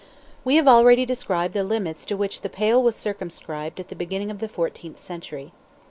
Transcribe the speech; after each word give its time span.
We 0.43 0.55
have 0.55 0.67
already 0.67 1.05
described 1.05 1.53
the 1.53 1.63
limits 1.63 2.07
to 2.07 2.17
which 2.17 2.41
"the 2.41 2.49
Pale" 2.49 2.81
was 2.81 2.95
circumscribed 2.95 3.79
at 3.79 3.89
the 3.89 3.95
beginning 3.95 4.31
of 4.31 4.39
the 4.39 4.49
fourteenth 4.49 4.97
century. 4.97 5.51